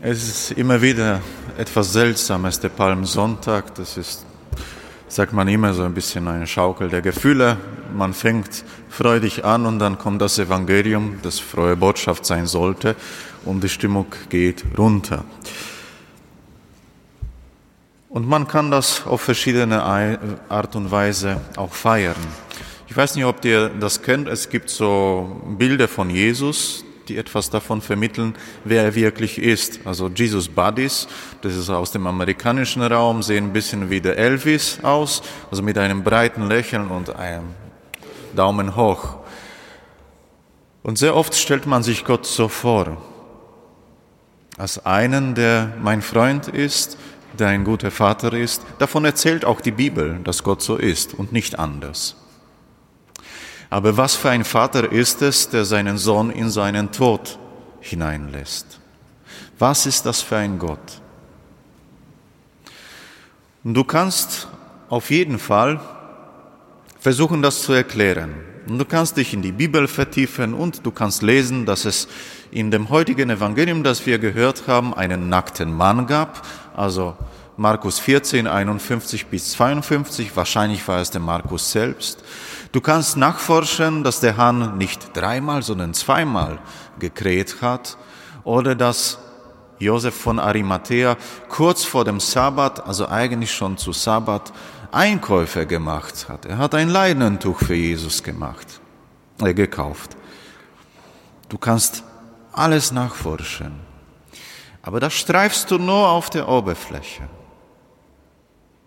Es 0.00 0.28
ist 0.28 0.50
immer 0.58 0.82
wieder 0.82 1.20
etwas 1.56 1.92
Seltsames, 1.92 2.58
der 2.60 2.68
Palmsonntag. 2.68 3.74
Das 3.76 3.96
ist, 3.96 4.26
sagt 5.08 5.32
man 5.32 5.48
immer, 5.48 5.72
so 5.72 5.84
ein 5.84 5.94
bisschen 5.94 6.26
eine 6.28 6.46
Schaukel 6.46 6.88
der 6.88 7.00
Gefühle. 7.00 7.56
Man 7.94 8.12
fängt 8.12 8.64
freudig 8.90 9.44
an 9.44 9.66
und 9.66 9.78
dann 9.78 9.96
kommt 9.96 10.20
das 10.20 10.38
Evangelium, 10.38 11.20
das 11.22 11.38
frohe 11.38 11.76
Botschaft 11.76 12.26
sein 12.26 12.46
sollte, 12.46 12.96
und 13.44 13.62
die 13.62 13.68
Stimmung 13.68 14.06
geht 14.28 14.64
runter. 14.76 15.24
Und 18.08 18.28
man 18.28 18.46
kann 18.46 18.70
das 18.70 19.06
auf 19.06 19.22
verschiedene 19.22 19.82
Art 20.48 20.76
und 20.76 20.90
Weise 20.90 21.40
auch 21.56 21.72
feiern. 21.72 22.16
Ich 22.88 22.96
weiß 22.96 23.14
nicht, 23.14 23.24
ob 23.24 23.44
ihr 23.44 23.70
das 23.70 24.02
kennt. 24.02 24.28
Es 24.28 24.48
gibt 24.48 24.70
so 24.70 25.40
Bilder 25.56 25.88
von 25.88 26.10
Jesus, 26.10 26.84
die 27.08 27.16
etwas 27.16 27.50
davon 27.50 27.80
vermitteln, 27.80 28.34
wer 28.64 28.84
er 28.84 28.94
wirklich 28.94 29.38
ist. 29.38 29.80
Also 29.84 30.08
Jesus 30.08 30.48
Buddies, 30.48 31.06
das 31.42 31.54
ist 31.54 31.70
aus 31.70 31.90
dem 31.92 32.06
amerikanischen 32.06 32.82
Raum, 32.82 33.22
sehen 33.22 33.46
ein 33.46 33.52
bisschen 33.52 33.90
wie 33.90 34.00
der 34.00 34.18
Elvis 34.18 34.78
aus, 34.82 35.22
also 35.50 35.62
mit 35.62 35.78
einem 35.78 36.02
breiten 36.02 36.48
Lächeln 36.48 36.88
und 36.88 37.14
einem 37.14 37.54
Daumen 38.34 38.76
hoch. 38.76 39.16
Und 40.82 40.98
sehr 40.98 41.16
oft 41.16 41.34
stellt 41.34 41.66
man 41.66 41.82
sich 41.82 42.04
Gott 42.04 42.26
so 42.26 42.48
vor, 42.48 42.98
als 44.58 44.84
einen, 44.84 45.34
der 45.34 45.72
mein 45.80 46.02
Freund 46.02 46.48
ist, 46.48 46.98
der 47.38 47.48
ein 47.48 47.64
guter 47.64 47.90
Vater 47.90 48.32
ist. 48.32 48.62
Davon 48.78 49.04
erzählt 49.04 49.44
auch 49.44 49.60
die 49.60 49.72
Bibel, 49.72 50.20
dass 50.22 50.42
Gott 50.42 50.62
so 50.62 50.76
ist 50.76 51.14
und 51.14 51.32
nicht 51.32 51.58
anders. 51.58 52.16
Aber 53.74 53.96
was 53.96 54.14
für 54.14 54.30
ein 54.30 54.44
Vater 54.44 54.92
ist 54.92 55.20
es, 55.20 55.48
der 55.48 55.64
seinen 55.64 55.98
Sohn 55.98 56.30
in 56.30 56.48
seinen 56.48 56.92
Tod 56.92 57.40
hineinlässt? 57.80 58.78
Was 59.58 59.84
ist 59.86 60.06
das 60.06 60.22
für 60.22 60.36
ein 60.36 60.60
Gott? 60.60 61.02
Und 63.64 63.74
du 63.74 63.82
kannst 63.82 64.46
auf 64.88 65.10
jeden 65.10 65.40
Fall 65.40 65.80
versuchen, 67.00 67.42
das 67.42 67.62
zu 67.62 67.72
erklären. 67.72 68.36
Und 68.68 68.78
du 68.78 68.84
kannst 68.84 69.16
dich 69.16 69.34
in 69.34 69.42
die 69.42 69.50
Bibel 69.50 69.88
vertiefen 69.88 70.54
und 70.54 70.86
du 70.86 70.92
kannst 70.92 71.24
lesen, 71.24 71.66
dass 71.66 71.84
es 71.84 72.06
in 72.52 72.70
dem 72.70 72.90
heutigen 72.90 73.28
Evangelium, 73.28 73.82
das 73.82 74.06
wir 74.06 74.20
gehört 74.20 74.68
haben, 74.68 74.94
einen 74.94 75.28
nackten 75.28 75.72
Mann 75.72 76.06
gab, 76.06 76.46
also 76.76 77.16
Markus 77.56 78.00
14, 78.00 78.46
51 78.46 79.26
bis 79.26 79.52
52, 79.52 80.36
wahrscheinlich 80.36 80.86
war 80.88 81.00
es 81.00 81.10
der 81.10 81.20
Markus 81.20 81.70
selbst. 81.70 82.24
Du 82.72 82.80
kannst 82.80 83.16
nachforschen, 83.16 84.02
dass 84.02 84.18
der 84.18 84.36
Hahn 84.36 84.76
nicht 84.76 85.16
dreimal, 85.16 85.62
sondern 85.62 85.94
zweimal 85.94 86.58
gekräht 86.98 87.62
hat 87.62 87.96
oder 88.42 88.74
dass 88.74 89.18
Josef 89.78 90.14
von 90.14 90.38
Arimathea 90.38 91.16
kurz 91.48 91.84
vor 91.84 92.04
dem 92.04 92.20
Sabbat, 92.20 92.86
also 92.86 93.08
eigentlich 93.08 93.52
schon 93.52 93.76
zu 93.76 93.92
Sabbat, 93.92 94.52
Einkäufe 94.90 95.66
gemacht 95.66 96.28
hat. 96.28 96.46
Er 96.46 96.58
hat 96.58 96.74
ein 96.74 96.88
Leinentuch 96.88 97.58
für 97.58 97.74
Jesus 97.74 98.22
gemacht, 98.22 98.80
äh, 99.42 99.54
gekauft. 99.54 100.16
Du 101.48 101.58
kannst 101.58 102.02
alles 102.52 102.92
nachforschen. 102.92 103.72
Aber 104.82 105.00
das 105.00 105.14
streifst 105.14 105.70
du 105.70 105.78
nur 105.78 106.08
auf 106.08 106.30
der 106.30 106.48
Oberfläche, 106.48 107.22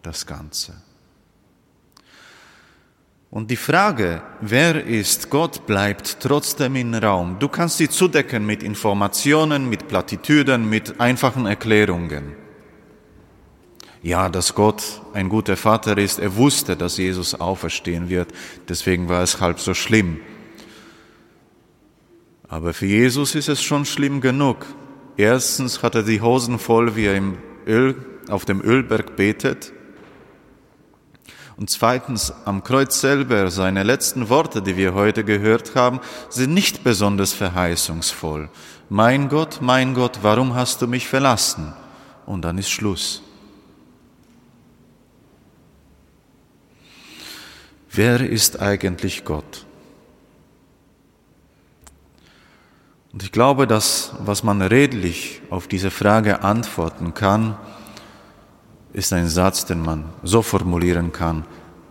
das 0.07 0.25
Ganze. 0.25 0.73
Und 3.29 3.51
die 3.51 3.57
Frage, 3.57 4.21
wer 4.39 4.85
ist 4.85 5.29
Gott, 5.29 5.65
bleibt 5.65 6.21
trotzdem 6.21 6.77
im 6.77 6.93
Raum. 6.93 7.37
Du 7.39 7.49
kannst 7.49 7.77
sie 7.77 7.89
zudecken 7.89 8.45
mit 8.45 8.63
Informationen, 8.63 9.69
mit 9.69 9.89
Plattitüden, 9.89 10.69
mit 10.69 11.01
einfachen 11.01 11.45
Erklärungen. 11.45 12.35
Ja, 14.01 14.29
dass 14.29 14.55
Gott 14.55 15.01
ein 15.13 15.27
guter 15.27 15.57
Vater 15.57 15.97
ist, 15.97 16.19
er 16.19 16.37
wusste, 16.37 16.77
dass 16.77 16.97
Jesus 16.97 17.35
auferstehen 17.35 18.07
wird, 18.07 18.29
deswegen 18.69 19.09
war 19.09 19.23
es 19.23 19.41
halb 19.41 19.59
so 19.59 19.73
schlimm. 19.73 20.21
Aber 22.47 22.73
für 22.73 22.85
Jesus 22.85 23.35
ist 23.35 23.49
es 23.49 23.61
schon 23.61 23.83
schlimm 23.83 24.21
genug. 24.21 24.65
Erstens 25.17 25.83
hat 25.83 25.95
er 25.95 26.03
die 26.03 26.21
Hosen 26.21 26.59
voll, 26.59 26.95
wie 26.95 27.07
er 27.07 27.15
im 27.15 27.37
Öl, 27.65 27.95
auf 28.29 28.45
dem 28.45 28.61
Ölberg 28.61 29.17
betet. 29.17 29.73
Und 31.57 31.71
zweitens, 31.71 32.31
am 32.45 32.63
Kreuz 32.63 33.01
selber, 33.01 33.49
seine 33.49 33.81
letzten 33.81 34.29
Worte, 34.29 34.61
die 34.61 34.77
wir 34.77 34.93
heute 34.93 35.23
gehört 35.23 35.75
haben, 35.75 35.99
sind 36.29 36.53
nicht 36.53 36.83
besonders 36.83 37.33
verheißungsvoll. 37.33 38.49
Mein 38.89 39.27
Gott, 39.27 39.57
mein 39.59 39.95
Gott, 39.95 40.19
warum 40.21 40.53
hast 40.53 40.83
du 40.83 40.87
mich 40.87 41.07
verlassen? 41.07 41.73
Und 42.27 42.43
dann 42.43 42.59
ist 42.59 42.69
Schluss. 42.69 43.23
Wer 47.89 48.21
ist 48.21 48.61
eigentlich 48.61 49.25
Gott? 49.25 49.65
Und 53.11 53.23
ich 53.23 53.31
glaube, 53.31 53.65
dass 53.65 54.13
was 54.19 54.43
man 54.43 54.61
redlich 54.61 55.41
auf 55.49 55.67
diese 55.67 55.89
Frage 55.89 56.43
antworten 56.43 57.15
kann, 57.15 57.57
ist 58.93 59.13
ein 59.13 59.27
Satz, 59.27 59.65
den 59.65 59.81
man 59.81 60.05
so 60.23 60.41
formulieren 60.41 61.11
kann, 61.11 61.45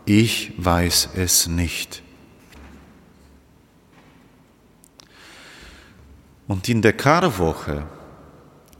ich 0.04 0.52
weiß 0.56 1.10
es 1.16 1.46
nicht. 1.46 2.02
Und 6.48 6.68
in 6.68 6.80
der 6.80 6.92
Karwoche 6.92 7.84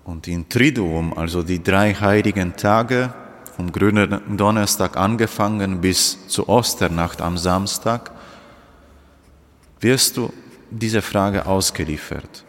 und 0.05 0.28
in 0.28 0.49
Triduum, 0.49 1.16
also 1.19 1.43
die 1.43 1.62
drei 1.62 1.94
heiligen 1.94 2.56
Tage, 2.56 3.12
vom 3.56 3.72
grünen 3.72 4.37
Donnerstag 4.37 4.97
angefangen 4.97 5.81
bis 5.81 6.28
zur 6.28 6.49
Osternacht 6.49 7.21
am 7.21 7.37
Samstag, 7.38 8.12
wirst 9.81 10.16
du 10.16 10.32
diese 10.71 11.03
Frage 11.03 11.47
ausgeliefert. 11.47 12.45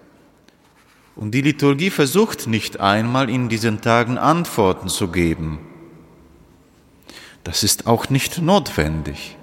Und 1.18 1.32
die 1.32 1.42
Liturgie 1.42 1.90
versucht 1.90 2.46
nicht 2.46 2.80
einmal 2.80 3.28
in 3.30 3.50
diesen 3.50 3.82
Tagen 3.82 4.20
Antworten 4.20 4.88
zu 4.88 5.08
geben. 5.08 5.60
Das 7.44 7.64
ist 7.64 7.88
auch 7.88 8.10
nicht 8.10 8.40
notwendig. 8.40 9.36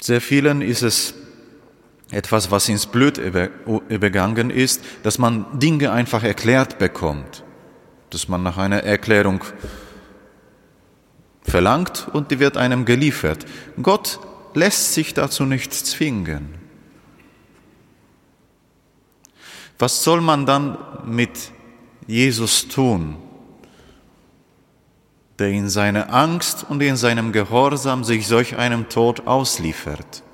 Sehr 0.00 0.22
vielen 0.22 0.62
ist 0.62 0.82
es 0.82 1.12
etwas, 2.10 2.50
was 2.50 2.70
ins 2.70 2.86
Blut 2.86 3.18
übergangen 3.18 4.48
ist, 4.48 4.82
dass 5.02 5.18
man 5.18 5.58
Dinge 5.58 5.92
einfach 5.92 6.22
erklärt 6.22 6.78
bekommt, 6.78 7.44
dass 8.08 8.28
man 8.28 8.42
nach 8.42 8.56
einer 8.56 8.82
Erklärung 8.82 9.44
verlangt 11.42 12.08
und 12.14 12.30
die 12.30 12.38
wird 12.38 12.56
einem 12.56 12.86
geliefert. 12.86 13.44
Gott 13.82 14.20
lässt 14.54 14.94
sich 14.94 15.12
dazu 15.12 15.44
nicht 15.44 15.74
zwingen. 15.74 16.67
Was 19.78 20.02
soll 20.02 20.20
man 20.20 20.44
dann 20.44 20.76
mit 21.06 21.52
Jesus 22.06 22.66
tun, 22.66 23.16
der 25.38 25.50
in 25.50 25.68
seiner 25.68 26.12
Angst 26.12 26.66
und 26.68 26.82
in 26.82 26.96
seinem 26.96 27.30
Gehorsam 27.32 28.02
sich 28.02 28.26
solch 28.26 28.56
einem 28.56 28.88
Tod 28.88 29.26
ausliefert? 29.26 30.24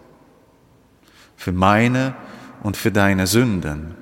Für 1.37 1.53
meine 1.53 2.15
und 2.63 2.77
für 2.77 2.91
deine 2.91 3.27
Sünden. 3.27 3.95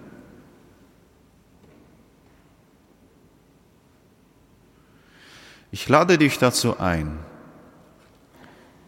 Ich 5.72 5.88
lade 5.88 6.18
dich 6.18 6.38
dazu 6.38 6.78
ein, 6.78 7.18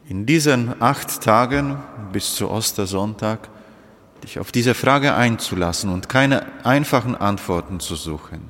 in 0.07 0.27
diesen 0.27 0.83
acht 0.83 1.23
Tagen 1.23 1.83
bis 2.13 2.35
zu 2.35 2.51
Ostersonntag 2.51 3.49
dich 4.25 4.39
auf 4.39 4.53
diese 4.53 4.75
Frage 4.75 5.15
einzulassen 5.15 5.91
und 5.91 6.09
keine 6.09 6.47
einfachen 6.65 7.15
Antworten 7.15 7.79
zu 7.79 7.95
suchen, 7.95 8.41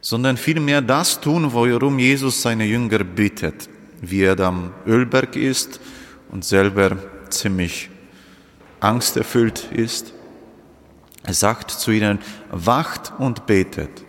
sondern 0.00 0.36
vielmehr 0.36 0.82
das 0.82 1.20
tun, 1.20 1.52
worum 1.52 1.98
Jesus 1.98 2.42
seine 2.42 2.64
Jünger 2.64 2.98
bittet, 3.04 3.68
wie 4.00 4.22
er 4.22 4.38
am 4.40 4.72
Ölberg 4.86 5.36
ist 5.36 5.80
und 6.30 6.44
selber 6.44 6.96
ziemlich 7.30 7.88
angsterfüllt 8.80 9.70
ist. 9.72 10.12
Er 11.22 11.34
sagt 11.34 11.70
zu 11.70 11.90
ihnen, 11.90 12.18
wacht 12.50 13.12
und 13.18 13.46
betet. 13.46 14.04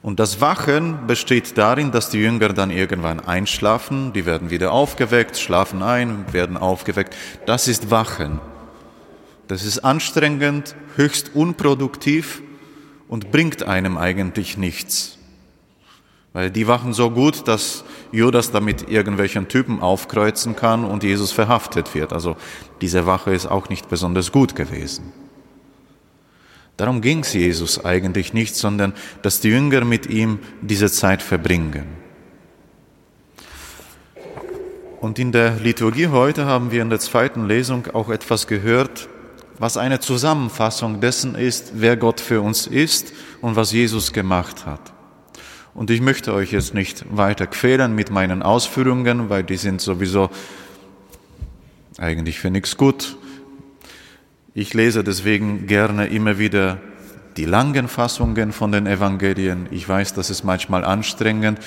Und 0.00 0.20
das 0.20 0.40
Wachen 0.40 1.06
besteht 1.06 1.58
darin, 1.58 1.90
dass 1.92 2.10
die 2.10 2.18
Jünger 2.18 2.48
dann 2.48 2.70
irgendwann 2.70 3.20
einschlafen, 3.20 4.12
die 4.12 4.26
werden 4.26 4.50
wieder 4.50 4.72
aufgeweckt, 4.72 5.36
schlafen 5.36 5.82
ein, 5.82 6.32
werden 6.32 6.56
aufgeweckt. 6.56 7.14
Das 7.46 7.68
ist 7.68 7.90
Wachen. 7.90 8.40
Das 9.48 9.64
ist 9.64 9.78
anstrengend, 9.80 10.76
höchst 10.96 11.34
unproduktiv 11.34 12.42
und 13.08 13.32
bringt 13.32 13.62
einem 13.62 13.96
eigentlich 13.96 14.58
nichts. 14.58 15.16
Weil 16.34 16.50
die 16.50 16.68
wachen 16.68 16.92
so 16.92 17.10
gut, 17.10 17.48
dass 17.48 17.82
Judas 18.12 18.50
damit 18.50 18.90
irgendwelchen 18.90 19.48
Typen 19.48 19.80
aufkreuzen 19.80 20.54
kann 20.54 20.84
und 20.84 21.02
Jesus 21.02 21.32
verhaftet 21.32 21.94
wird. 21.94 22.12
Also 22.12 22.36
diese 22.82 23.06
Wache 23.06 23.32
ist 23.32 23.46
auch 23.46 23.70
nicht 23.70 23.88
besonders 23.88 24.32
gut 24.32 24.54
gewesen. 24.54 25.12
Darum 26.76 27.00
ging 27.00 27.20
es 27.20 27.32
Jesus 27.32 27.84
eigentlich 27.84 28.34
nicht, 28.34 28.54
sondern 28.54 28.92
dass 29.22 29.40
die 29.40 29.48
Jünger 29.48 29.84
mit 29.84 30.06
ihm 30.06 30.38
diese 30.60 30.90
Zeit 30.90 31.22
verbringen. 31.22 31.86
Und 35.00 35.18
in 35.18 35.32
der 35.32 35.56
Liturgie 35.56 36.08
heute 36.08 36.44
haben 36.44 36.70
wir 36.70 36.82
in 36.82 36.90
der 36.90 37.00
zweiten 37.00 37.46
Lesung 37.46 37.86
auch 37.94 38.10
etwas 38.10 38.46
gehört, 38.46 39.08
was 39.58 39.76
eine 39.76 40.00
Zusammenfassung 40.00 41.00
dessen 41.00 41.34
ist, 41.34 41.72
wer 41.74 41.96
Gott 41.96 42.20
für 42.20 42.40
uns 42.40 42.66
ist 42.66 43.12
und 43.40 43.56
was 43.56 43.72
Jesus 43.72 44.12
gemacht 44.12 44.66
hat. 44.66 44.92
Und 45.74 45.90
ich 45.90 46.00
möchte 46.00 46.32
euch 46.32 46.52
jetzt 46.52 46.74
nicht 46.74 47.04
weiter 47.16 47.46
quälen 47.46 47.94
mit 47.94 48.10
meinen 48.10 48.42
Ausführungen, 48.42 49.30
weil 49.30 49.44
die 49.44 49.56
sind 49.56 49.80
sowieso 49.80 50.30
eigentlich 51.98 52.38
für 52.38 52.50
nichts 52.50 52.76
gut. 52.76 53.16
Ich 54.54 54.74
lese 54.74 55.04
deswegen 55.04 55.66
gerne 55.66 56.06
immer 56.06 56.38
wieder 56.38 56.78
die 57.36 57.44
langen 57.44 57.86
Fassungen 57.86 58.52
von 58.52 58.72
den 58.72 58.86
Evangelien. 58.86 59.68
Ich 59.70 59.88
weiß, 59.88 60.14
das 60.14 60.30
ist 60.30 60.42
manchmal 60.42 60.84
anstrengend, 60.84 61.60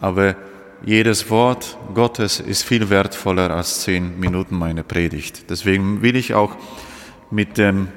aber 0.00 0.36
jedes 0.84 1.28
Wort 1.28 1.76
Gottes 1.94 2.40
ist 2.40 2.62
viel 2.62 2.88
wertvoller 2.88 3.50
als 3.50 3.80
zehn 3.80 4.18
Minuten 4.18 4.56
meine 4.56 4.84
Predigt. 4.84 5.50
Deswegen 5.50 6.02
will 6.02 6.16
ich 6.16 6.34
auch 6.34 6.56
mit, 7.30 7.58
dem, 7.58 7.88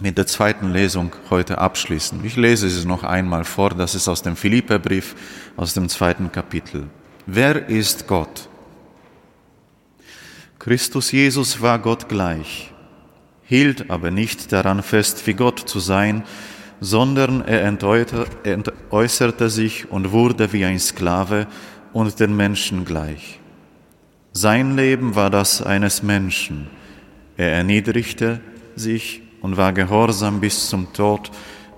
mit 0.00 0.18
der 0.18 0.26
zweiten 0.26 0.70
Lesung 0.72 1.12
heute 1.30 1.58
abschließen. 1.58 2.24
Ich 2.24 2.36
lese 2.36 2.66
es 2.66 2.84
noch 2.84 3.02
einmal 3.02 3.44
vor, 3.44 3.70
das 3.70 3.94
ist 3.94 4.08
aus 4.08 4.22
dem 4.22 4.36
Philipperbrief, 4.36 5.14
aus 5.56 5.74
dem 5.74 5.88
zweiten 5.88 6.32
Kapitel. 6.32 6.84
Wer 7.26 7.68
ist 7.68 8.06
Gott? 8.06 8.48
Christus 10.58 11.12
Jesus 11.12 11.60
war 11.60 11.78
Gott 11.78 12.08
gleich, 12.08 12.72
hielt 13.44 13.90
aber 13.90 14.10
nicht 14.10 14.52
daran 14.52 14.82
fest, 14.82 15.26
wie 15.26 15.34
Gott 15.34 15.60
zu 15.60 15.78
sein, 15.78 16.24
sondern 16.80 17.42
er 17.42 17.62
entäußerte 17.64 19.48
sich 19.48 19.90
und 19.90 20.12
wurde 20.12 20.52
wie 20.52 20.64
ein 20.64 20.78
Sklave 20.78 21.46
und 21.92 22.20
den 22.20 22.36
Menschen 22.36 22.84
gleich. 22.84 23.40
Sein 24.32 24.76
Leben 24.76 25.14
war 25.14 25.30
das 25.30 25.62
eines 25.62 26.02
Menschen, 26.02 26.68
er 27.36 27.52
erniedrigte 27.52 28.40
sich 28.74 29.22
und 29.42 29.56
war 29.56 29.72
gehorsam 29.72 30.40
bis 30.40 30.68
zum 30.68 30.92
Tod, 30.92 31.30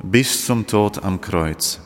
bis 0.03 0.47
zum 0.47 0.67
Tod 0.67 1.03
am 1.03 1.21
Kreuz. 1.21 1.81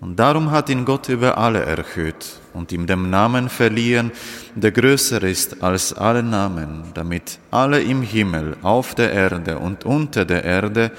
Und 0.00 0.16
darum 0.16 0.50
hat 0.50 0.68
ihn 0.68 0.84
Gott 0.84 1.08
über 1.08 1.38
alle 1.38 1.60
erhöht 1.60 2.40
und 2.52 2.72
ihm 2.72 2.86
den 2.86 3.08
Namen 3.08 3.48
verliehen, 3.48 4.12
der 4.54 4.70
größer 4.70 5.22
ist 5.22 5.62
als 5.62 5.94
alle 5.94 6.22
Namen, 6.22 6.84
damit 6.92 7.38
alle 7.50 7.80
im 7.80 8.02
Himmel, 8.02 8.56
auf 8.62 8.94
der 8.94 9.12
Erde 9.12 9.58
und 9.58 9.84
unter 9.84 10.24
der 10.24 10.44
Erde 10.44 10.92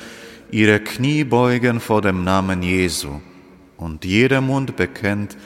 ihre 0.50 0.80
Knie 0.80 1.24
beugen 1.24 1.80
vor 1.80 2.02
dem 2.02 2.24
Namen 2.24 2.64
Jesu 2.64 3.22
und 3.78 4.06
jeder 4.06 4.42
Mund 4.42 4.76
bekennt, 4.76 5.38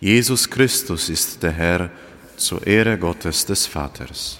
Jesus 0.00 0.48
Christus 0.48 1.08
ist 1.08 1.42
der 1.42 1.52
Herr 1.52 1.90
zur 2.36 2.66
Ehre 2.66 2.98
Gottes 2.98 3.44
des 3.46 3.66
Vaters. 3.66 4.38